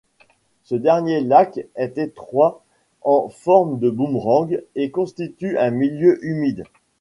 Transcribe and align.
Ce 0.63 0.73
dernier 0.73 1.21
lac 1.21 1.59
est 1.75 1.99
étroit 1.99 2.63
en 3.03 3.29
forme 3.29 3.77
de 3.77 3.91
boomerang 3.91 4.59
et 4.73 4.89
constitue 4.89 5.59
un 5.59 5.69
milieu 5.69 6.17
humide. 6.25 6.63